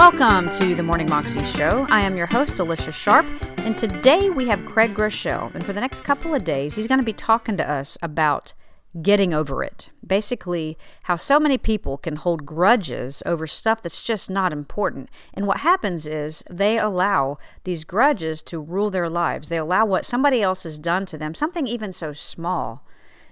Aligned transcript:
Welcome 0.00 0.48
to 0.52 0.74
the 0.74 0.82
Morning 0.82 1.10
Moxie 1.10 1.44
Show. 1.44 1.86
I 1.90 2.00
am 2.00 2.16
your 2.16 2.26
host, 2.26 2.58
Alicia 2.58 2.90
Sharp, 2.90 3.26
and 3.58 3.76
today 3.76 4.30
we 4.30 4.48
have 4.48 4.64
Craig 4.64 4.94
Groeschel. 4.94 5.54
And 5.54 5.62
for 5.62 5.74
the 5.74 5.80
next 5.82 6.04
couple 6.04 6.34
of 6.34 6.42
days, 6.42 6.74
he's 6.74 6.86
going 6.86 7.00
to 7.00 7.04
be 7.04 7.12
talking 7.12 7.58
to 7.58 7.70
us 7.70 7.98
about 8.00 8.54
getting 9.02 9.34
over 9.34 9.62
it. 9.62 9.90
Basically, 10.04 10.78
how 11.02 11.16
so 11.16 11.38
many 11.38 11.58
people 11.58 11.98
can 11.98 12.16
hold 12.16 12.46
grudges 12.46 13.22
over 13.26 13.46
stuff 13.46 13.82
that's 13.82 14.02
just 14.02 14.30
not 14.30 14.54
important. 14.54 15.10
And 15.34 15.46
what 15.46 15.58
happens 15.58 16.06
is 16.06 16.42
they 16.48 16.78
allow 16.78 17.36
these 17.64 17.84
grudges 17.84 18.42
to 18.44 18.58
rule 18.58 18.88
their 18.88 19.10
lives. 19.10 19.50
They 19.50 19.58
allow 19.58 19.84
what 19.84 20.06
somebody 20.06 20.40
else 20.40 20.62
has 20.62 20.78
done 20.78 21.04
to 21.06 21.18
them, 21.18 21.34
something 21.34 21.66
even 21.66 21.92
so 21.92 22.14
small 22.14 22.86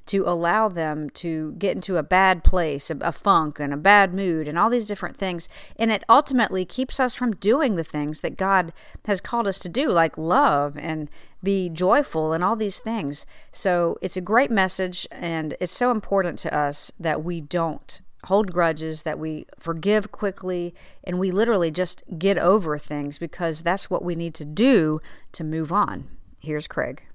to 0.08 0.26
allow 0.26 0.68
them 0.68 1.10
to 1.10 1.52
get 1.58 1.76
into 1.76 1.96
a 1.96 2.02
bad 2.02 2.42
place, 2.42 2.90
a, 2.90 2.96
a, 3.00 3.12
funk, 3.12 3.60
and 3.60 3.72
a 3.72 3.76
bad 3.76 4.12
mood, 4.14 4.48
and 4.48 4.58
all 4.58 4.70
these 4.70 4.86
different 4.86 5.16
things. 5.16 5.48
And 5.76 5.90
it 5.90 6.04
ultimately 6.08 6.64
keeps 6.64 6.98
us 6.98 7.14
from 7.14 7.36
doing 7.36 7.76
the 7.76 7.84
things 7.84 8.20
that 8.20 8.36
God 8.36 8.72
has 9.06 9.20
called 9.20 9.46
us 9.46 9.58
to 9.60 9.68
do, 9.68 9.90
like 9.90 10.18
love 10.18 10.76
and 10.78 11.08
be 11.42 11.68
joyful 11.68 12.32
and 12.32 12.42
all 12.42 12.56
these 12.56 12.80
things. 12.80 13.26
So 13.52 13.98
it's 14.00 14.16
a 14.16 14.22
great 14.22 14.50
message, 14.50 15.06
and 15.12 15.54
it's 15.60 15.76
so 15.76 15.90
important 15.90 16.38
to 16.40 16.56
us 16.56 16.90
that 16.98 17.22
we 17.22 17.40
don't 17.40 18.00
hold 18.24 18.52
grudges, 18.52 19.02
that 19.02 19.18
we 19.18 19.46
forgive 19.58 20.10
quickly, 20.10 20.74
and 21.04 21.18
we 21.18 21.30
literally 21.30 21.70
just 21.70 22.02
get 22.18 22.36
over 22.36 22.78
things 22.78 23.18
because 23.18 23.62
that's 23.62 23.88
what 23.88 24.04
we 24.04 24.14
need 24.14 24.34
to 24.34 24.44
do 24.44 25.00
to 25.32 25.44
move 25.44 25.70
on. 25.70 26.08
Here's 26.40 26.66
Craig. 26.66 27.07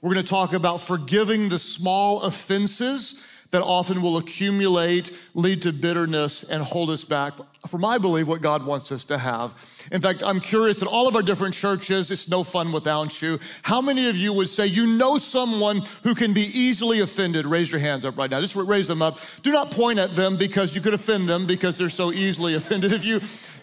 We're 0.00 0.14
going 0.14 0.24
to 0.24 0.30
talk 0.30 0.52
about 0.52 0.80
forgiving 0.80 1.48
the 1.48 1.58
small 1.58 2.22
offenses 2.22 3.22
that 3.50 3.62
often 3.62 4.00
will 4.00 4.16
accumulate, 4.16 5.10
lead 5.34 5.62
to 5.62 5.72
bitterness, 5.72 6.42
and 6.42 6.62
hold 6.62 6.90
us 6.90 7.04
back 7.04 7.34
from, 7.66 7.84
I 7.84 7.98
believe, 7.98 8.26
what 8.26 8.40
God 8.40 8.64
wants 8.64 8.90
us 8.90 9.04
to 9.06 9.18
have. 9.18 9.52
In 9.92 10.00
fact, 10.00 10.22
I'm 10.24 10.40
curious 10.40 10.80
at 10.80 10.88
all 10.88 11.06
of 11.06 11.14
our 11.14 11.22
different 11.22 11.54
churches, 11.54 12.10
it's 12.10 12.28
no 12.28 12.42
fun 12.42 12.72
without 12.72 13.20
you. 13.20 13.38
How 13.62 13.82
many 13.82 14.08
of 14.08 14.16
you 14.16 14.32
would 14.32 14.48
say 14.48 14.66
you 14.66 14.86
know 14.86 15.18
someone 15.18 15.82
who 16.02 16.14
can 16.14 16.32
be 16.32 16.46
easily 16.58 17.00
offended? 17.00 17.46
Raise 17.46 17.70
your 17.70 17.80
hands 17.80 18.04
up 18.04 18.16
right 18.16 18.30
now. 18.30 18.40
Just 18.40 18.56
raise 18.56 18.88
them 18.88 19.02
up. 19.02 19.18
Do 19.42 19.52
not 19.52 19.70
point 19.70 19.98
at 19.98 20.16
them 20.16 20.38
because 20.38 20.74
you 20.74 20.80
could 20.80 20.94
offend 20.94 21.28
them 21.28 21.46
because 21.46 21.76
they're 21.76 21.88
so 21.90 22.12
easily 22.12 22.54
offended. 22.60 22.92
If 22.92 23.04
you 23.04 23.20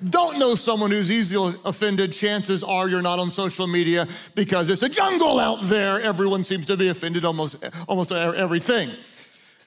don't 0.08 0.38
know 0.38 0.53
someone 0.56 0.92
who's 0.92 1.09
easily 1.09 1.56
offended, 1.66 2.14
chances 2.14 2.64
are 2.64 2.88
you're 2.88 3.02
not 3.02 3.19
on 3.19 3.31
social 3.31 3.66
media 3.66 4.08
because 4.36 4.69
it's 4.69 4.84
a 4.84 4.90
jungle 4.90 5.40
out 5.40 5.62
there. 5.64 6.00
Everyone 6.02 6.44
seems 6.44 6.67
to 6.67 6.78
be 6.78 6.90
offended 6.90 7.25
almost, 7.25 7.64
almost 7.88 8.12
everything. 8.12 8.92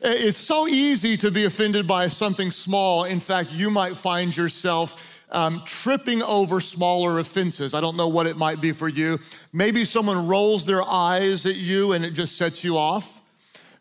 It's 0.02 0.38
so 0.38 0.66
easy 0.66 1.18
to 1.18 1.30
be 1.30 1.44
offended 1.44 1.86
by 1.86 2.08
something 2.08 2.50
small. 2.50 3.04
In 3.04 3.20
fact, 3.20 3.52
you 3.52 3.68
might 3.68 3.98
find 3.98 4.34
yourself 4.34 5.22
um, 5.30 5.62
tripping 5.66 6.22
over 6.22 6.62
smaller 6.62 7.18
offenses. 7.18 7.74
I 7.74 7.82
don't 7.82 7.98
know 7.98 8.08
what 8.08 8.26
it 8.26 8.38
might 8.38 8.62
be 8.62 8.72
for 8.72 8.88
you. 8.88 9.18
Maybe 9.52 9.84
someone 9.84 10.26
rolls 10.26 10.64
their 10.64 10.82
eyes 10.82 11.44
at 11.44 11.56
you 11.56 11.92
and 11.92 12.02
it 12.02 12.12
just 12.12 12.38
sets 12.38 12.64
you 12.64 12.78
off. 12.78 13.20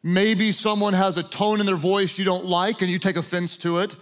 Maybe 0.03 0.51
someone 0.51 0.93
has 0.93 1.15
a 1.15 1.23
tone 1.23 1.61
in 1.61 1.65
their 1.65 1.77
voice 1.77 2.17
you 2.17 2.25
don't 2.25 2.45
like 2.45 2.81
and 2.81 2.91
you 2.91 2.99
take 2.99 3.15
offense 3.15 3.55
to 3.57 3.79
it. 3.79 3.95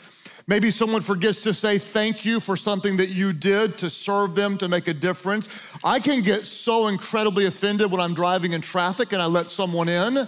Maybe 0.47 0.71
someone 0.71 1.01
forgets 1.01 1.43
to 1.43 1.53
say 1.53 1.77
thank 1.77 2.25
you 2.25 2.39
for 2.39 2.57
something 2.57 2.97
that 2.97 3.09
you 3.09 3.31
did 3.31 3.77
to 3.79 3.91
serve 3.91 4.33
them, 4.33 4.57
to 4.57 4.67
make 4.67 4.87
a 4.87 4.93
difference. 4.93 5.49
I 5.83 5.99
can 5.99 6.21
get 6.21 6.47
so 6.47 6.87
incredibly 6.87 7.45
offended 7.45 7.91
when 7.91 8.01
I'm 8.01 8.15
driving 8.15 8.53
in 8.53 8.61
traffic 8.61 9.13
and 9.13 9.21
I 9.21 9.25
let 9.27 9.51
someone 9.51 9.87
in 9.87 10.27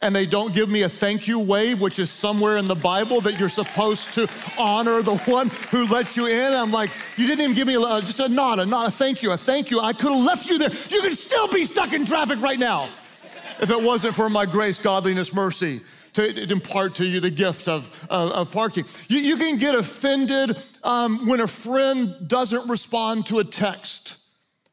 and 0.00 0.14
they 0.14 0.26
don't 0.26 0.54
give 0.54 0.68
me 0.68 0.82
a 0.82 0.88
thank 0.88 1.26
you 1.26 1.38
wave, 1.38 1.80
which 1.80 1.98
is 1.98 2.10
somewhere 2.10 2.56
in 2.56 2.66
the 2.66 2.74
Bible 2.74 3.20
that 3.22 3.38
you're 3.38 3.48
supposed 3.48 4.14
to 4.14 4.28
honor 4.56 5.02
the 5.02 5.16
one 5.18 5.48
who 5.70 5.86
let 5.86 6.16
you 6.16 6.26
in. 6.26 6.52
I'm 6.52 6.70
like, 6.70 6.90
you 7.16 7.26
didn't 7.26 7.44
even 7.44 7.56
give 7.56 7.66
me 7.66 7.74
a, 7.74 8.00
just 8.00 8.20
a 8.20 8.28
nod, 8.28 8.60
a 8.60 8.66
nod, 8.66 8.88
a 8.88 8.90
thank 8.90 9.22
you, 9.22 9.32
a 9.32 9.36
thank 9.36 9.70
you. 9.70 9.80
I 9.80 9.92
could 9.92 10.12
have 10.12 10.22
left 10.22 10.48
you 10.48 10.58
there. 10.58 10.70
You 10.90 11.02
could 11.02 11.18
still 11.18 11.48
be 11.48 11.64
stuck 11.64 11.92
in 11.92 12.04
traffic 12.04 12.40
right 12.40 12.58
now 12.58 12.88
if 13.60 13.70
it 13.70 13.82
wasn't 13.82 14.14
for 14.14 14.30
my 14.30 14.46
grace, 14.46 14.78
godliness, 14.78 15.34
mercy 15.34 15.80
to 16.14 16.50
impart 16.50 16.96
to 16.96 17.06
you 17.06 17.20
the 17.20 17.30
gift 17.30 17.68
of, 17.68 17.88
of, 18.10 18.30
of 18.32 18.50
parking. 18.50 18.84
You, 19.08 19.18
you, 19.18 19.36
can 19.36 19.56
get 19.56 19.74
offended 19.74 20.56
um, 20.82 21.28
when 21.28 21.40
a 21.40 21.46
friend 21.46 22.16
doesn't 22.26 22.68
respond 22.68 23.26
to 23.26 23.38
a 23.38 23.44
text 23.44 24.16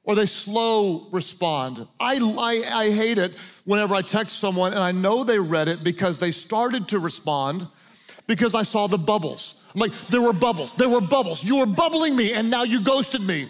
or 0.05 0.15
they 0.15 0.25
slow 0.25 1.07
respond. 1.11 1.87
I, 1.99 2.17
I, 2.17 2.79
I 2.79 2.91
hate 2.91 3.17
it 3.17 3.33
whenever 3.65 3.95
I 3.95 4.01
text 4.01 4.39
someone 4.39 4.71
and 4.73 4.81
I 4.81 4.91
know 4.91 5.23
they 5.23 5.39
read 5.39 5.67
it 5.67 5.83
because 5.83 6.19
they 6.19 6.31
started 6.31 6.87
to 6.89 6.99
respond 6.99 7.67
because 8.27 8.55
I 8.55 8.63
saw 8.63 8.87
the 8.87 8.97
bubbles. 8.97 9.63
I'm 9.73 9.81
like, 9.81 9.93
there 10.09 10.21
were 10.21 10.33
bubbles, 10.33 10.71
there 10.73 10.89
were 10.89 11.01
bubbles. 11.01 11.43
You 11.43 11.57
were 11.57 11.65
bubbling 11.65 12.15
me 12.15 12.33
and 12.33 12.49
now 12.49 12.63
you 12.63 12.81
ghosted 12.81 13.21
me. 13.21 13.49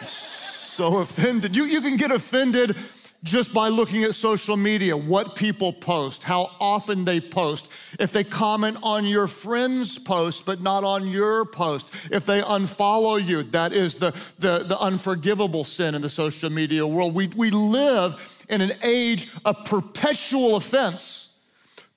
so 0.06 0.98
offended. 0.98 1.54
You, 1.54 1.64
you 1.64 1.80
can 1.80 1.96
get 1.96 2.10
offended 2.10 2.76
just 3.22 3.52
by 3.52 3.68
looking 3.68 4.04
at 4.04 4.14
social 4.14 4.56
media, 4.56 4.96
what 4.96 5.34
people 5.34 5.72
post, 5.72 6.22
how 6.22 6.50
often 6.60 7.04
they 7.04 7.20
post, 7.20 7.70
if 7.98 8.12
they 8.12 8.24
comment 8.24 8.78
on 8.82 9.04
your 9.04 9.26
friend's 9.26 9.98
post 9.98 10.46
but 10.46 10.60
not 10.60 10.84
on 10.84 11.08
your 11.08 11.44
post, 11.44 11.90
if 12.10 12.26
they 12.26 12.40
unfollow 12.40 13.24
you, 13.24 13.42
that 13.42 13.72
is 13.72 13.96
the, 13.96 14.12
the, 14.38 14.64
the 14.64 14.78
unforgivable 14.78 15.64
sin 15.64 15.94
in 15.94 16.02
the 16.02 16.08
social 16.08 16.50
media 16.50 16.86
world. 16.86 17.14
We, 17.14 17.28
we 17.28 17.50
live 17.50 18.44
in 18.48 18.60
an 18.60 18.72
age 18.82 19.30
of 19.44 19.64
perpetual 19.64 20.56
offense, 20.56 21.36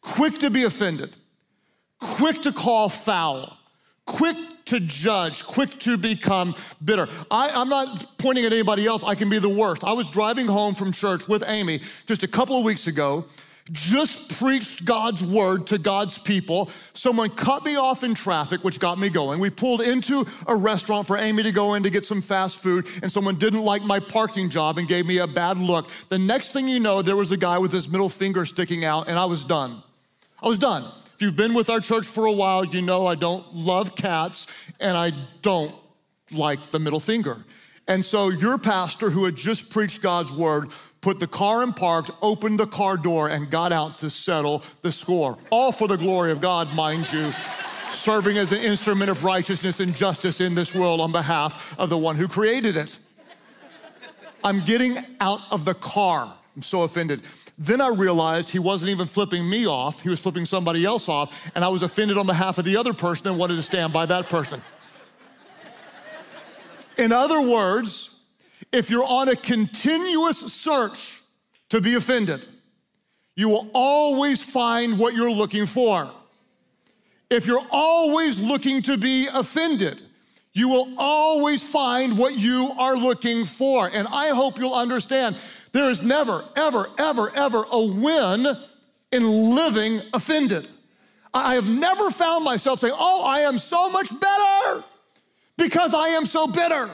quick 0.01 0.39
to 0.39 0.49
be 0.49 0.63
offended, 0.63 1.15
quick 1.99 2.41
to 2.43 2.51
call 2.51 2.89
foul, 2.89 3.57
quick 4.05 4.37
to 4.69 4.79
judge, 4.79 5.43
quick 5.43 5.79
to 5.79 5.97
become 5.97 6.55
bitter. 6.83 7.07
I, 7.29 7.49
am 7.49 7.69
not 7.69 8.17
pointing 8.17 8.45
at 8.45 8.53
anybody 8.53 8.85
else. 8.85 9.03
I 9.03 9.15
can 9.15 9.29
be 9.29 9.39
the 9.39 9.49
worst. 9.49 9.83
I 9.83 9.93
was 9.93 10.09
driving 10.09 10.47
home 10.47 10.75
from 10.75 10.91
church 10.91 11.27
with 11.27 11.43
Amy 11.47 11.81
just 12.05 12.23
a 12.23 12.27
couple 12.27 12.57
of 12.57 12.63
weeks 12.63 12.87
ago, 12.87 13.25
just 13.71 14.37
preached 14.37 14.85
God's 14.85 15.23
word 15.23 15.67
to 15.67 15.77
God's 15.77 16.17
people. 16.17 16.69
Someone 16.93 17.29
cut 17.29 17.63
me 17.63 17.75
off 17.75 18.03
in 18.03 18.13
traffic, 18.13 18.63
which 18.63 18.79
got 18.79 18.99
me 18.99 19.09
going. 19.09 19.39
We 19.39 19.49
pulled 19.49 19.81
into 19.81 20.25
a 20.47 20.55
restaurant 20.55 21.07
for 21.07 21.17
Amy 21.17 21.43
to 21.43 21.51
go 21.51 21.75
in 21.75 21.83
to 21.83 21.89
get 21.89 22.05
some 22.05 22.21
fast 22.21 22.59
food, 22.59 22.87
and 23.01 23.11
someone 23.11 23.35
didn't 23.35 23.63
like 23.63 23.83
my 23.83 23.99
parking 23.99 24.49
job 24.49 24.77
and 24.77 24.87
gave 24.87 25.05
me 25.05 25.17
a 25.17 25.27
bad 25.27 25.57
look. 25.57 25.89
The 26.09 26.19
next 26.19 26.51
thing 26.51 26.67
you 26.67 26.79
know, 26.79 27.01
there 27.01 27.15
was 27.15 27.31
a 27.31 27.37
guy 27.37 27.57
with 27.57 27.71
his 27.71 27.89
middle 27.89 28.09
finger 28.09 28.45
sticking 28.45 28.85
out, 28.85 29.07
and 29.07 29.17
I 29.17 29.25
was 29.25 29.43
done. 29.43 29.83
I 30.41 30.47
was 30.47 30.57
done. 30.57 30.85
If 31.19 31.23
you've 31.23 31.35
been 31.35 31.53
with 31.53 31.69
our 31.69 31.81
church 31.81 32.05
for 32.05 32.27
a 32.27 32.31
while, 32.31 32.63
you 32.63 32.81
know 32.81 33.05
I 33.05 33.15
don't 33.15 33.53
love 33.53 33.93
cats 33.93 34.47
and 34.79 34.95
I 34.95 35.11
don't 35.41 35.75
like 36.31 36.71
the 36.71 36.79
middle 36.79 37.01
finger. 37.01 37.43
And 37.89 38.05
so 38.05 38.29
your 38.29 38.57
pastor, 38.57 39.09
who 39.09 39.25
had 39.25 39.35
just 39.35 39.69
preached 39.69 40.01
God's 40.01 40.31
word, 40.31 40.69
put 41.01 41.19
the 41.19 41.27
car 41.27 41.61
in 41.61 41.73
park, 41.73 42.05
opened 42.21 42.57
the 42.57 42.67
car 42.67 42.95
door, 42.95 43.27
and 43.27 43.51
got 43.51 43.73
out 43.73 43.97
to 43.97 44.09
settle 44.09 44.63
the 44.81 44.93
score. 44.93 45.37
All 45.49 45.73
for 45.73 45.89
the 45.89 45.97
glory 45.97 46.31
of 46.31 46.39
God, 46.39 46.73
mind 46.73 47.11
you, 47.11 47.33
serving 47.91 48.37
as 48.37 48.53
an 48.53 48.59
instrument 48.59 49.09
of 49.09 49.25
righteousness 49.25 49.81
and 49.81 49.93
justice 49.93 50.39
in 50.39 50.55
this 50.55 50.73
world 50.73 51.01
on 51.01 51.11
behalf 51.11 51.77
of 51.77 51.89
the 51.89 51.97
one 51.97 52.15
who 52.15 52.29
created 52.29 52.77
it. 52.77 52.97
I'm 54.41 54.61
getting 54.61 54.97
out 55.19 55.41
of 55.51 55.65
the 55.65 55.73
car. 55.73 56.33
I'm 56.59 56.63
so 56.63 56.81
offended. 56.81 57.21
Then 57.57 57.79
I 57.79 57.87
realized 57.87 58.49
he 58.49 58.59
wasn't 58.59 58.91
even 58.91 59.07
flipping 59.07 59.49
me 59.49 59.65
off, 59.65 60.01
he 60.01 60.09
was 60.09 60.19
flipping 60.19 60.43
somebody 60.43 60.83
else 60.83 61.07
off, 61.07 61.33
and 61.55 61.63
I 61.63 61.69
was 61.69 61.83
offended 61.83 62.17
on 62.17 62.27
behalf 62.27 62.57
of 62.57 62.65
the 62.65 62.75
other 62.75 62.91
person 62.91 63.27
and 63.27 63.37
wanted 63.37 63.55
to 63.55 63.61
stand 63.61 63.93
by 63.93 64.05
that 64.07 64.27
person. 64.27 64.61
In 66.97 67.13
other 67.13 67.41
words, 67.41 68.19
if 68.73 68.89
you're 68.89 69.05
on 69.05 69.29
a 69.29 69.37
continuous 69.37 70.39
search 70.51 71.21
to 71.69 71.79
be 71.79 71.93
offended, 71.93 72.45
you 73.37 73.47
will 73.47 73.69
always 73.73 74.43
find 74.43 74.99
what 74.99 75.13
you're 75.13 75.31
looking 75.31 75.65
for. 75.65 76.11
If 77.29 77.45
you're 77.47 77.65
always 77.71 78.37
looking 78.37 78.81
to 78.81 78.97
be 78.97 79.27
offended, 79.27 80.01
you 80.51 80.67
will 80.67 80.89
always 80.97 81.63
find 81.63 82.17
what 82.17 82.35
you 82.35 82.73
are 82.77 82.97
looking 82.97 83.45
for. 83.45 83.87
And 83.87 84.09
I 84.09 84.29
hope 84.29 84.59
you'll 84.59 84.73
understand 84.73 85.37
there 85.71 85.89
is 85.89 86.01
never, 86.01 86.43
ever, 86.55 86.89
ever, 86.97 87.31
ever 87.35 87.65
a 87.69 87.85
win 87.85 88.47
in 89.11 89.55
living 89.55 90.01
offended. 90.13 90.67
I 91.33 91.55
have 91.55 91.67
never 91.67 92.09
found 92.09 92.43
myself 92.43 92.79
saying, 92.79 92.95
Oh, 92.97 93.23
I 93.25 93.41
am 93.41 93.57
so 93.57 93.89
much 93.89 94.09
better 94.19 94.83
because 95.57 95.93
I 95.93 96.09
am 96.09 96.25
so 96.25 96.47
bitter. 96.47 96.89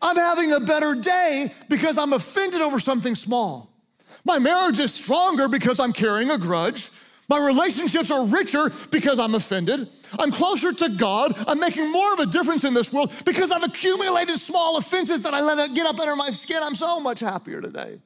I'm 0.00 0.16
having 0.16 0.52
a 0.52 0.60
better 0.60 0.94
day 0.94 1.52
because 1.68 1.98
I'm 1.98 2.12
offended 2.12 2.60
over 2.60 2.78
something 2.78 3.14
small. 3.14 3.70
My 4.24 4.38
marriage 4.38 4.78
is 4.78 4.92
stronger 4.92 5.48
because 5.48 5.80
I'm 5.80 5.92
carrying 5.92 6.30
a 6.30 6.38
grudge. 6.38 6.90
My 7.28 7.38
relationships 7.38 8.10
are 8.10 8.24
richer 8.24 8.70
because 8.90 9.18
I'm 9.18 9.34
offended. 9.34 9.88
I'm 10.18 10.30
closer 10.30 10.72
to 10.72 10.88
God. 10.90 11.34
I'm 11.48 11.58
making 11.58 11.90
more 11.90 12.12
of 12.12 12.20
a 12.20 12.26
difference 12.26 12.64
in 12.64 12.74
this 12.74 12.92
world 12.92 13.12
because 13.24 13.50
I've 13.50 13.62
accumulated 13.62 14.38
small 14.38 14.76
offenses 14.76 15.22
that 15.22 15.32
I 15.32 15.40
let 15.40 15.74
get 15.74 15.86
up 15.86 15.98
under 15.98 16.16
my 16.16 16.30
skin. 16.30 16.58
I'm 16.62 16.74
so 16.74 17.00
much 17.00 17.20
happier 17.20 17.60
today. 17.60 17.98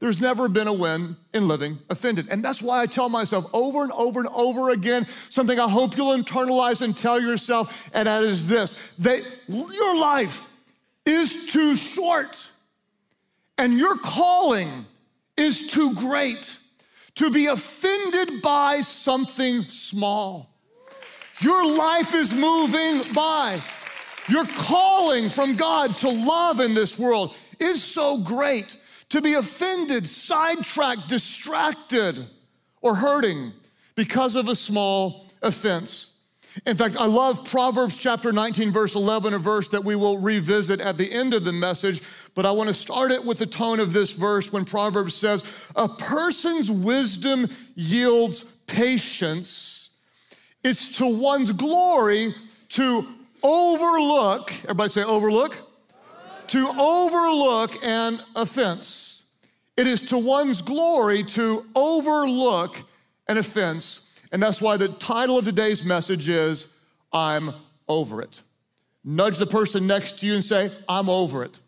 There's 0.00 0.20
never 0.20 0.48
been 0.48 0.68
a 0.68 0.72
win 0.72 1.16
in 1.34 1.48
living 1.48 1.78
offended. 1.90 2.28
And 2.30 2.44
that's 2.44 2.62
why 2.62 2.82
I 2.82 2.86
tell 2.86 3.08
myself 3.08 3.50
over 3.52 3.82
and 3.82 3.90
over 3.92 4.20
and 4.20 4.28
over 4.28 4.70
again 4.70 5.06
something 5.28 5.58
I 5.58 5.68
hope 5.68 5.96
you'll 5.96 6.16
internalize 6.16 6.82
and 6.82 6.96
tell 6.96 7.20
yourself, 7.20 7.90
and 7.92 8.06
that 8.06 8.22
is 8.22 8.46
this 8.46 8.74
that 8.98 9.22
your 9.48 9.96
life 9.98 10.48
is 11.04 11.46
too 11.46 11.76
short 11.76 12.48
and 13.56 13.76
your 13.76 13.96
calling 13.96 14.86
is 15.36 15.66
too 15.66 15.94
great 15.94 16.56
to 17.18 17.30
be 17.30 17.46
offended 17.46 18.40
by 18.42 18.80
something 18.80 19.68
small. 19.68 20.48
Your 21.40 21.76
life 21.76 22.14
is 22.14 22.32
moving 22.32 23.02
by. 23.12 23.60
Your 24.28 24.46
calling 24.46 25.28
from 25.28 25.56
God 25.56 25.98
to 25.98 26.08
love 26.08 26.60
in 26.60 26.74
this 26.74 26.96
world 26.96 27.34
is 27.58 27.82
so 27.82 28.18
great 28.18 28.76
to 29.08 29.20
be 29.20 29.34
offended, 29.34 30.06
sidetracked, 30.06 31.08
distracted, 31.08 32.24
or 32.82 32.94
hurting 32.94 33.52
because 33.96 34.36
of 34.36 34.48
a 34.48 34.54
small 34.54 35.26
offense. 35.42 36.14
In 36.66 36.76
fact, 36.76 36.96
I 36.96 37.06
love 37.06 37.44
Proverbs 37.44 37.98
chapter 37.98 38.32
19, 38.32 38.70
verse 38.70 38.94
11, 38.94 39.34
a 39.34 39.38
verse 39.38 39.68
that 39.70 39.84
we 39.84 39.96
will 39.96 40.18
revisit 40.18 40.80
at 40.80 40.96
the 40.96 41.10
end 41.10 41.34
of 41.34 41.44
the 41.44 41.52
message. 41.52 42.00
But 42.38 42.46
I 42.46 42.52
want 42.52 42.68
to 42.68 42.74
start 42.74 43.10
it 43.10 43.24
with 43.24 43.38
the 43.38 43.46
tone 43.46 43.80
of 43.80 43.92
this 43.92 44.12
verse 44.12 44.52
when 44.52 44.64
Proverbs 44.64 45.12
says, 45.16 45.42
A 45.74 45.88
person's 45.88 46.70
wisdom 46.70 47.50
yields 47.74 48.44
patience. 48.68 49.90
It's 50.62 50.98
to 50.98 51.06
one's 51.08 51.50
glory 51.50 52.32
to 52.68 53.08
overlook, 53.42 54.52
everybody 54.62 54.88
say 54.88 55.02
overlook, 55.02 55.56
to 56.46 56.68
overlook 56.78 57.84
an 57.84 58.20
offense. 58.36 59.24
It 59.76 59.88
is 59.88 60.02
to 60.02 60.16
one's 60.16 60.62
glory 60.62 61.24
to 61.24 61.66
overlook 61.74 62.76
an 63.26 63.38
offense. 63.38 64.14
And 64.30 64.40
that's 64.40 64.60
why 64.60 64.76
the 64.76 64.86
title 64.86 65.38
of 65.38 65.44
today's 65.44 65.84
message 65.84 66.28
is 66.28 66.68
I'm 67.12 67.52
over 67.88 68.22
it. 68.22 68.44
Nudge 69.02 69.38
the 69.38 69.46
person 69.46 69.88
next 69.88 70.20
to 70.20 70.26
you 70.28 70.34
and 70.34 70.44
say, 70.44 70.70
I'm 70.88 71.08
over 71.08 71.42
it. 71.42 71.58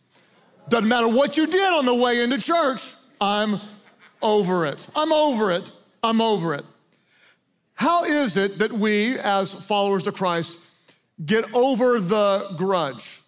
Doesn't 0.70 0.88
matter 0.88 1.08
what 1.08 1.36
you 1.36 1.48
did 1.48 1.72
on 1.72 1.84
the 1.84 1.94
way 1.94 2.22
into 2.22 2.38
church, 2.38 2.94
I'm 3.20 3.60
over 4.22 4.64
it. 4.64 4.86
I'm 4.94 5.12
over 5.12 5.50
it. 5.50 5.70
I'm 6.00 6.20
over 6.20 6.54
it. 6.54 6.64
How 7.74 8.04
is 8.04 8.36
it 8.36 8.58
that 8.58 8.70
we, 8.70 9.18
as 9.18 9.52
followers 9.52 10.06
of 10.06 10.14
Christ, 10.14 10.58
get 11.26 11.52
over 11.54 11.98
the 11.98 12.54
grudge? 12.56 13.20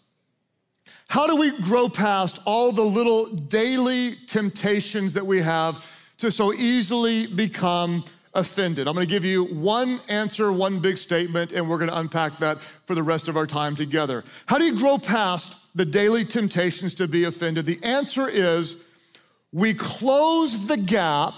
How 1.08 1.26
do 1.26 1.34
we 1.34 1.50
grow 1.62 1.88
past 1.88 2.38
all 2.44 2.70
the 2.70 2.84
little 2.84 3.26
daily 3.26 4.12
temptations 4.28 5.14
that 5.14 5.26
we 5.26 5.42
have 5.42 5.84
to 6.18 6.30
so 6.30 6.54
easily 6.54 7.26
become 7.26 8.04
offended? 8.34 8.86
I'm 8.86 8.94
gonna 8.94 9.04
give 9.04 9.24
you 9.24 9.44
one 9.46 10.00
answer, 10.08 10.52
one 10.52 10.78
big 10.78 10.96
statement, 10.96 11.50
and 11.50 11.68
we're 11.68 11.78
gonna 11.78 11.96
unpack 11.96 12.38
that 12.38 12.58
for 12.86 12.94
the 12.94 13.02
rest 13.02 13.26
of 13.26 13.36
our 13.36 13.48
time 13.48 13.74
together. 13.74 14.22
How 14.46 14.58
do 14.58 14.64
you 14.64 14.78
grow 14.78 14.96
past 14.96 15.61
the 15.74 15.84
daily 15.84 16.24
temptations 16.24 16.94
to 16.94 17.08
be 17.08 17.24
offended? 17.24 17.66
The 17.66 17.82
answer 17.82 18.28
is 18.28 18.76
we 19.52 19.74
close 19.74 20.66
the 20.66 20.76
gap 20.76 21.34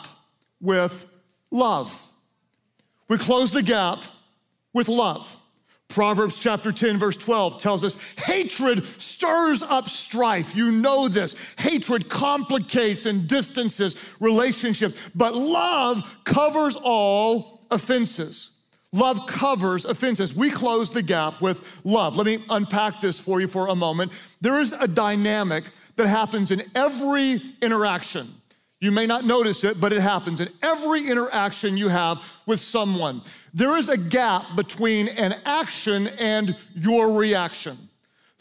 with 0.60 1.06
love. 1.50 2.08
We 3.08 3.18
close 3.18 3.52
the 3.52 3.62
gap 3.62 4.02
with 4.72 4.88
love. 4.88 5.38
Proverbs 5.88 6.40
chapter 6.40 6.72
10, 6.72 6.98
verse 6.98 7.16
12 7.16 7.60
tells 7.60 7.84
us 7.84 7.96
hatred 8.24 8.84
stirs 9.00 9.62
up 9.62 9.88
strife. 9.88 10.56
You 10.56 10.72
know 10.72 11.08
this. 11.08 11.36
Hatred 11.58 12.08
complicates 12.08 13.06
and 13.06 13.28
distances 13.28 13.96
relationships, 14.18 14.98
but 15.14 15.34
love 15.34 16.02
covers 16.24 16.76
all 16.76 17.64
offenses. 17.70 18.53
Love 18.94 19.26
covers 19.26 19.84
offenses. 19.84 20.36
We 20.36 20.50
close 20.50 20.92
the 20.92 21.02
gap 21.02 21.40
with 21.40 21.80
love. 21.84 22.14
Let 22.14 22.26
me 22.26 22.38
unpack 22.48 23.00
this 23.00 23.18
for 23.18 23.40
you 23.40 23.48
for 23.48 23.66
a 23.66 23.74
moment. 23.74 24.12
There 24.40 24.60
is 24.60 24.70
a 24.70 24.86
dynamic 24.86 25.64
that 25.96 26.06
happens 26.06 26.52
in 26.52 26.62
every 26.76 27.40
interaction. 27.60 28.32
You 28.80 28.92
may 28.92 29.04
not 29.04 29.24
notice 29.24 29.64
it, 29.64 29.80
but 29.80 29.92
it 29.92 30.00
happens 30.00 30.40
in 30.40 30.48
every 30.62 31.08
interaction 31.08 31.76
you 31.76 31.88
have 31.88 32.22
with 32.46 32.60
someone. 32.60 33.22
There 33.52 33.76
is 33.76 33.88
a 33.88 33.96
gap 33.96 34.44
between 34.54 35.08
an 35.08 35.34
action 35.44 36.06
and 36.06 36.56
your 36.76 37.18
reaction. 37.18 37.76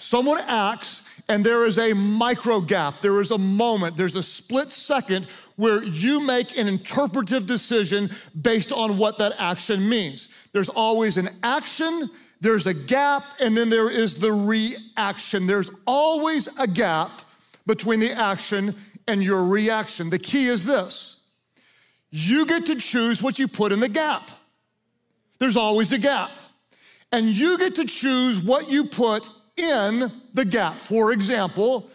Someone 0.04 0.42
acts, 0.48 1.04
and 1.30 1.46
there 1.46 1.66
is 1.66 1.80
a 1.80 1.94
micro 1.94 2.60
gap. 2.60 3.02
There 3.02 3.22
is 3.22 3.32
a 3.32 3.38
moment, 3.38 3.96
there's 3.96 4.18
a 4.18 4.24
split 4.24 4.72
second 4.72 5.28
where 5.56 5.84
you 5.84 6.20
make 6.20 6.58
an 6.58 6.68
interpretive 6.68 7.48
decision 7.48 8.10
based 8.40 8.72
on 8.72 8.98
what 8.98 9.18
that 9.20 9.34
action 9.38 9.88
means. 9.88 10.30
There's 10.52 10.70
always 10.70 11.18
an 11.18 11.30
action, 11.42 12.10
there's 12.42 12.68
a 12.68 12.74
gap, 12.74 13.24
and 13.40 13.56
then 13.56 13.70
there 13.70 13.90
is 13.90 14.18
the 14.18 14.32
reaction. 14.32 15.48
There's 15.48 15.72
always 15.88 16.48
a 16.60 16.68
gap 16.68 17.22
between 17.66 18.00
the 18.00 18.12
action 18.12 18.76
and 19.08 19.24
your 19.24 19.46
reaction. 19.46 20.10
The 20.10 20.20
key 20.20 20.48
is 20.48 20.66
this 20.66 21.22
you 22.12 22.46
get 22.46 22.66
to 22.68 22.76
choose 22.76 23.24
what 23.24 23.40
you 23.40 23.48
put 23.48 23.72
in 23.72 23.80
the 23.80 23.90
gap. 23.90 24.30
There's 25.40 25.58
always 25.58 25.92
a 25.94 25.98
gap. 25.98 26.32
And 27.12 27.28
you 27.36 27.58
get 27.58 27.76
to 27.76 27.86
choose 27.86 28.42
what 28.42 28.70
you 28.70 28.86
put 28.86 29.30
in 29.58 30.12
the 30.34 30.46
gap. 30.46 30.76
For 30.76 31.12
example, 31.12 31.90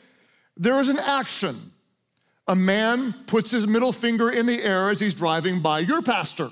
there 0.57 0.81
is 0.81 0.89
an 0.89 0.99
action. 0.99 1.73
A 2.47 2.57
man 2.57 3.15
puts 3.27 3.51
his 3.51 3.67
middle 3.67 3.93
finger 3.93 4.31
in 4.31 4.47
the 4.47 4.63
air 4.63 4.91
as 4.91 5.01
he's 5.01 5.15
driving 5.15 5.61
by 5.61 5.81
your 5.81 6.03
pastor. 6.03 6.51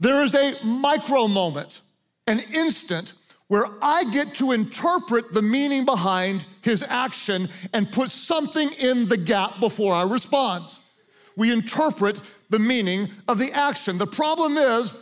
There 0.00 0.22
is 0.22 0.34
a 0.34 0.56
micro 0.64 1.28
moment, 1.28 1.80
an 2.26 2.40
instant 2.52 3.14
where 3.48 3.66
I 3.82 4.04
get 4.04 4.34
to 4.36 4.52
interpret 4.52 5.32
the 5.32 5.42
meaning 5.42 5.84
behind 5.84 6.46
his 6.62 6.82
action 6.82 7.48
and 7.72 7.90
put 7.90 8.10
something 8.10 8.70
in 8.80 9.08
the 9.08 9.16
gap 9.16 9.60
before 9.60 9.94
I 9.94 10.02
respond. 10.04 10.66
We 11.36 11.52
interpret 11.52 12.20
the 12.50 12.58
meaning 12.58 13.10
of 13.28 13.38
the 13.38 13.52
action. 13.52 13.98
The 13.98 14.06
problem 14.06 14.56
is, 14.56 14.94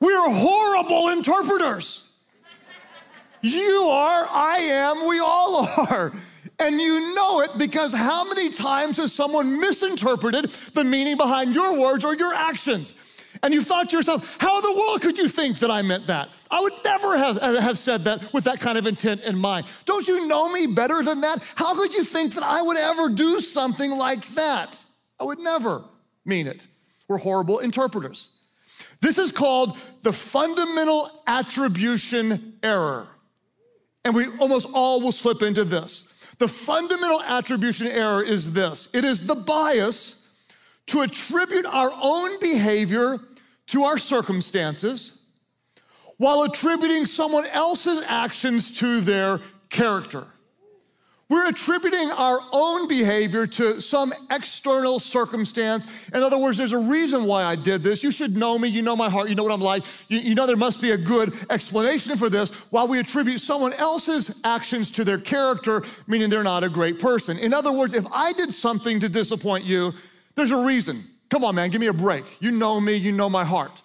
we're 0.00 0.30
horrible 0.30 1.08
interpreters. 1.08 2.03
You 3.44 3.88
are, 3.92 4.26
I 4.30 4.56
am, 4.56 5.06
we 5.06 5.20
all 5.20 5.68
are. 5.90 6.12
And 6.58 6.80
you 6.80 7.14
know 7.14 7.40
it 7.40 7.50
because 7.58 7.92
how 7.92 8.24
many 8.24 8.50
times 8.50 8.96
has 8.96 9.12
someone 9.12 9.60
misinterpreted 9.60 10.50
the 10.72 10.84
meaning 10.84 11.16
behind 11.16 11.54
your 11.54 11.78
words 11.78 12.04
or 12.04 12.14
your 12.14 12.32
actions? 12.32 12.94
and 13.42 13.52
you 13.52 13.62
thought 13.62 13.90
to 13.90 13.96
yourself, 13.96 14.36
how 14.40 14.56
in 14.56 14.62
the 14.62 14.72
world 14.72 15.02
could 15.02 15.18
you 15.18 15.28
think 15.28 15.58
that 15.58 15.70
I 15.70 15.82
meant 15.82 16.06
that? 16.06 16.30
I 16.50 16.60
would 16.60 16.72
never 16.82 17.18
have, 17.18 17.38
uh, 17.38 17.60
have 17.60 17.76
said 17.76 18.04
that 18.04 18.32
with 18.32 18.44
that 18.44 18.58
kind 18.58 18.78
of 18.78 18.86
intent 18.86 19.22
in 19.22 19.36
mind. 19.36 19.66
Don't 19.84 20.08
you 20.08 20.26
know 20.26 20.50
me 20.50 20.66
better 20.66 21.02
than 21.02 21.20
that? 21.20 21.42
How 21.54 21.74
could 21.74 21.92
you 21.92 22.04
think 22.04 22.34
that 22.34 22.44
I 22.44 22.62
would 22.62 22.78
ever 22.78 23.10
do 23.10 23.40
something 23.40 23.90
like 23.90 24.24
that? 24.28 24.82
I 25.20 25.24
would 25.24 25.40
never 25.40 25.84
mean 26.24 26.46
it. 26.46 26.66
We're 27.06 27.18
horrible 27.18 27.58
interpreters. 27.58 28.30
This 29.00 29.18
is 29.18 29.30
called 29.30 29.76
the 30.02 30.12
fundamental 30.12 31.10
attribution 31.26 32.54
error. 32.62 33.08
And 34.04 34.14
we 34.14 34.26
almost 34.38 34.68
all 34.72 35.00
will 35.00 35.12
slip 35.12 35.42
into 35.42 35.64
this. 35.64 36.04
The 36.38 36.48
fundamental 36.48 37.22
attribution 37.22 37.86
error 37.86 38.22
is 38.22 38.52
this 38.52 38.88
it 38.92 39.04
is 39.04 39.26
the 39.26 39.34
bias 39.34 40.26
to 40.86 41.00
attribute 41.00 41.66
our 41.66 41.90
own 42.02 42.38
behavior 42.40 43.18
to 43.68 43.84
our 43.84 43.98
circumstances 43.98 45.20
while 46.18 46.42
attributing 46.42 47.06
someone 47.06 47.46
else's 47.46 48.02
actions 48.06 48.78
to 48.78 49.00
their 49.00 49.40
character. 49.70 50.26
We're 51.30 51.48
attributing 51.48 52.10
our 52.10 52.38
own 52.52 52.86
behavior 52.86 53.46
to 53.46 53.80
some 53.80 54.12
external 54.30 54.98
circumstance. 54.98 55.86
In 56.12 56.22
other 56.22 56.36
words, 56.36 56.58
there's 56.58 56.72
a 56.72 56.78
reason 56.78 57.24
why 57.24 57.44
I 57.44 57.56
did 57.56 57.82
this. 57.82 58.02
You 58.02 58.10
should 58.10 58.36
know 58.36 58.58
me. 58.58 58.68
You 58.68 58.82
know 58.82 58.94
my 58.94 59.08
heart. 59.08 59.30
You 59.30 59.34
know 59.34 59.42
what 59.42 59.52
I'm 59.52 59.60
like. 59.60 59.84
You, 60.08 60.18
you, 60.18 60.34
know 60.34 60.46
there 60.46 60.56
must 60.56 60.82
be 60.82 60.90
a 60.90 60.98
good 60.98 61.32
explanation 61.48 62.18
for 62.18 62.28
this. 62.28 62.50
While 62.70 62.88
we 62.88 62.98
attribute 62.98 63.40
someone 63.40 63.72
else's 63.74 64.38
actions 64.44 64.90
to 64.92 65.04
their 65.04 65.18
character, 65.18 65.82
meaning 66.06 66.28
they're 66.28 66.44
not 66.44 66.62
a 66.62 66.68
great 66.68 66.98
person. 66.98 67.38
In 67.38 67.54
other 67.54 67.72
words, 67.72 67.94
if 67.94 68.06
I 68.12 68.34
did 68.34 68.52
something 68.52 69.00
to 69.00 69.08
disappoint 69.08 69.64
you, 69.64 69.94
there's 70.34 70.50
a 70.50 70.62
reason. 70.62 71.04
Come 71.30 71.42
on, 71.42 71.54
man, 71.54 71.70
give 71.70 71.80
me 71.80 71.86
a 71.86 71.94
break. 71.94 72.24
You 72.40 72.50
know 72.50 72.80
me, 72.80 72.94
you 72.94 73.12
know 73.12 73.30
my 73.30 73.44
heart. 73.44 73.82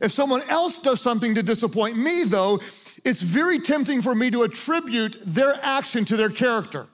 If 0.00 0.12
someone 0.12 0.42
else 0.48 0.80
does 0.80 1.00
something 1.00 1.34
to 1.34 1.42
disappoint 1.42 1.96
me, 1.96 2.24
though, 2.24 2.60
it's 3.04 3.22
very 3.22 3.58
tempting 3.58 4.02
for 4.02 4.14
me 4.14 4.30
to 4.30 4.42
attribute 4.42 5.18
their 5.24 5.58
action 5.62 6.04
to 6.06 6.16
their 6.16 6.30
character. 6.30 6.86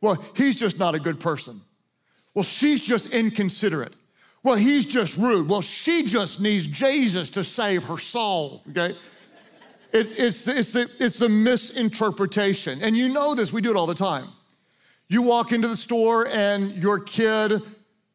Well, 0.00 0.22
he's 0.36 0.56
just 0.56 0.78
not 0.78 0.94
a 0.94 1.00
good 1.00 1.20
person. 1.20 1.60
Well, 2.34 2.44
she's 2.44 2.80
just 2.80 3.08
inconsiderate. 3.08 3.94
Well, 4.42 4.56
he's 4.56 4.86
just 4.86 5.16
rude. 5.16 5.48
Well, 5.48 5.60
she 5.60 6.04
just 6.04 6.40
needs 6.40 6.66
Jesus 6.66 7.30
to 7.30 7.42
save 7.42 7.84
her 7.84 7.98
soul, 7.98 8.62
okay? 8.70 8.96
It's, 9.92 10.12
it's, 10.12 10.46
it's, 10.46 10.72
the, 10.72 10.90
it's 11.00 11.18
the 11.18 11.28
misinterpretation. 11.28 12.80
And 12.82 12.96
you 12.96 13.08
know 13.08 13.34
this, 13.34 13.52
we 13.52 13.60
do 13.60 13.70
it 13.70 13.76
all 13.76 13.86
the 13.86 13.94
time. 13.94 14.28
You 15.08 15.22
walk 15.22 15.52
into 15.52 15.66
the 15.66 15.76
store 15.76 16.28
and 16.28 16.74
your 16.74 17.00
kid 17.00 17.60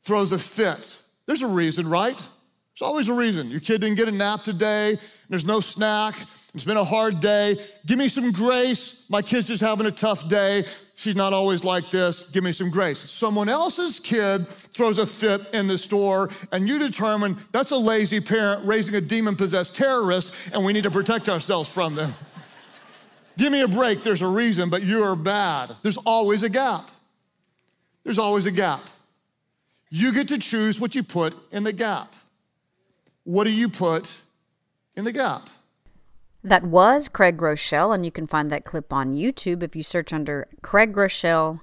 throws 0.04 0.32
a 0.32 0.40
fit. 0.40 0.98
There's 1.26 1.42
a 1.42 1.48
reason, 1.48 1.90
right? 1.90 2.16
There's 2.16 2.82
always 2.82 3.10
a 3.10 3.14
reason. 3.14 3.50
Your 3.50 3.60
kid 3.60 3.82
didn't 3.82 3.98
get 3.98 4.08
a 4.08 4.12
nap 4.12 4.44
today, 4.44 4.98
there's 5.30 5.46
no 5.46 5.60
snack, 5.60 6.16
it's 6.54 6.64
been 6.64 6.78
a 6.78 6.84
hard 6.84 7.20
day. 7.20 7.58
Give 7.86 7.98
me 7.98 8.08
some 8.08 8.32
grace. 8.32 9.06
My 9.10 9.24
kid's 9.24 9.48
just 9.48 9.64
having 9.64 9.88
a 9.88 9.92
tough 9.92 10.30
day. 10.30 10.66
She's 10.96 11.16
not 11.16 11.34
always 11.34 11.64
like 11.64 11.90
this. 11.90 12.24
Give 12.30 12.44
me 12.44 12.52
some 12.52 12.70
grace. 12.70 13.10
Someone 13.10 13.50
else's 13.50 14.00
kid 14.00 14.48
throws 14.48 15.00
a 15.00 15.08
fit 15.08 15.42
in 15.52 15.68
the 15.68 15.80
store, 15.80 16.30
and 16.52 16.68
you 16.68 16.78
determine 16.78 17.38
that's 17.52 17.72
a 17.72 17.78
lazy 17.78 18.20
parent 18.20 18.66
raising 18.66 18.94
a 18.96 19.02
demon 19.02 19.36
possessed 19.36 19.76
terrorist, 19.76 20.34
and 20.54 20.64
we 20.64 20.74
need 20.74 20.84
to 20.84 20.92
protect 20.92 21.28
ourselves 21.28 21.70
from 21.70 21.96
them. 21.96 22.14
Give 23.38 23.52
me 23.52 23.62
a 23.62 23.68
break. 23.68 24.04
There's 24.04 24.22
a 24.22 24.28
reason, 24.28 24.70
but 24.70 24.84
you 24.84 25.04
are 25.04 25.16
bad. 25.16 25.76
There's 25.82 25.98
always 25.98 26.44
a 26.44 26.50
gap. 26.50 26.88
There's 28.04 28.20
always 28.20 28.46
a 28.46 28.52
gap. 28.52 28.82
You 29.90 30.14
get 30.14 30.28
to 30.28 30.38
choose 30.38 30.80
what 30.80 30.94
you 30.94 31.02
put 31.02 31.36
in 31.52 31.64
the 31.64 31.74
gap. 31.74 32.14
What 33.24 33.46
do 33.46 33.52
you 33.52 33.70
put 33.70 34.22
in 34.96 35.04
the 35.06 35.12
gap? 35.12 35.50
That 36.46 36.64
was 36.64 37.08
Craig 37.08 37.38
Groeschel, 37.38 37.96
and 37.96 38.04
you 38.04 38.12
can 38.12 38.28
find 38.28 38.52
that 38.52 38.66
clip 38.66 38.92
on 38.92 39.14
YouTube 39.14 39.64
if 39.64 39.78
you 39.78 39.84
search 39.84 40.12
under 40.12 40.48
Craig 40.62 40.94
Groeschel, 40.94 41.62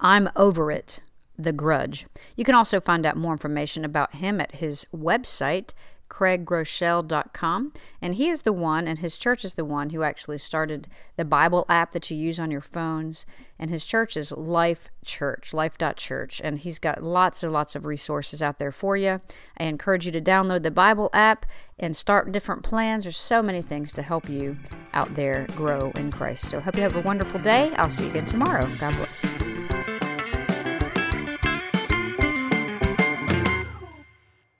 I'm 0.00 0.30
Over 0.34 0.72
It, 0.72 1.00
The 1.38 1.52
Grudge. 1.52 2.06
You 2.34 2.42
can 2.42 2.54
also 2.54 2.80
find 2.80 3.04
out 3.04 3.18
more 3.18 3.32
information 3.32 3.84
about 3.84 4.14
him 4.14 4.40
at 4.40 4.52
his 4.52 4.86
website, 4.96 5.74
craiggroeschel.com. 6.08 7.72
And 8.00 8.14
he 8.14 8.28
is 8.28 8.42
the 8.42 8.52
one, 8.52 8.88
and 8.88 8.98
his 8.98 9.16
church 9.16 9.44
is 9.44 9.54
the 9.54 9.64
one 9.64 9.90
who 9.90 10.02
actually 10.02 10.38
started 10.38 10.88
the 11.16 11.24
Bible 11.24 11.64
app 11.68 11.92
that 11.92 12.10
you 12.10 12.16
use 12.16 12.38
on 12.40 12.50
your 12.50 12.60
phones. 12.60 13.26
And 13.58 13.70
his 13.70 13.84
church 13.84 14.16
is 14.16 14.32
Life 14.32 14.90
Church, 15.04 15.52
life.church. 15.52 16.40
And 16.42 16.58
he's 16.58 16.78
got 16.78 17.02
lots 17.02 17.42
and 17.42 17.52
lots 17.52 17.74
of 17.74 17.84
resources 17.84 18.42
out 18.42 18.58
there 18.58 18.72
for 18.72 18.96
you. 18.96 19.20
I 19.58 19.64
encourage 19.64 20.06
you 20.06 20.12
to 20.12 20.20
download 20.20 20.62
the 20.62 20.70
Bible 20.70 21.10
app 21.12 21.46
and 21.78 21.96
start 21.96 22.32
different 22.32 22.62
plans. 22.62 23.04
There's 23.04 23.16
so 23.16 23.42
many 23.42 23.62
things 23.62 23.92
to 23.94 24.02
help 24.02 24.28
you 24.28 24.56
out 24.94 25.14
there 25.14 25.46
grow 25.56 25.92
in 25.96 26.10
Christ. 26.10 26.44
So 26.44 26.60
hope 26.60 26.76
you 26.76 26.82
have 26.82 26.96
a 26.96 27.00
wonderful 27.00 27.40
day. 27.40 27.72
I'll 27.76 27.90
see 27.90 28.04
you 28.04 28.10
again 28.10 28.24
tomorrow. 28.24 28.68
God 28.78 28.96
bless. 28.96 29.97